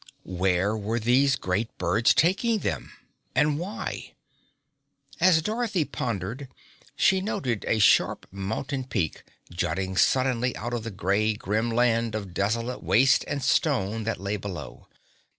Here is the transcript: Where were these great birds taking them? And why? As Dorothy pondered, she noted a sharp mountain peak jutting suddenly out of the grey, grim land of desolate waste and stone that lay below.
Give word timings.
Where 0.25 0.75
were 0.75 0.99
these 0.99 1.35
great 1.35 1.77
birds 1.77 2.15
taking 2.15 2.61
them? 2.61 2.91
And 3.35 3.59
why? 3.59 4.13
As 5.19 5.43
Dorothy 5.43 5.85
pondered, 5.85 6.47
she 6.95 7.21
noted 7.21 7.65
a 7.67 7.77
sharp 7.77 8.25
mountain 8.31 8.83
peak 8.85 9.21
jutting 9.51 9.95
suddenly 9.95 10.57
out 10.57 10.73
of 10.73 10.83
the 10.83 10.89
grey, 10.89 11.35
grim 11.35 11.69
land 11.69 12.15
of 12.15 12.33
desolate 12.33 12.81
waste 12.81 13.23
and 13.27 13.43
stone 13.43 14.03
that 14.05 14.19
lay 14.19 14.37
below. 14.37 14.87